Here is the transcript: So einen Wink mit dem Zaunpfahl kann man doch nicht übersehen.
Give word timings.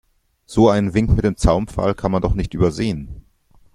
So 0.47 0.67
einen 0.67 0.95
Wink 0.95 1.11
mit 1.11 1.23
dem 1.25 1.37
Zaunpfahl 1.37 1.93
kann 1.93 2.11
man 2.11 2.23
doch 2.23 2.33
nicht 2.33 2.55
übersehen. 2.55 3.23